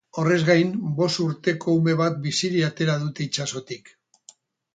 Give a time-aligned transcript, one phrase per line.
[0.21, 0.69] Horrez gain,
[0.99, 3.95] bost urteko ume bat bizirik atera dute itsasotik.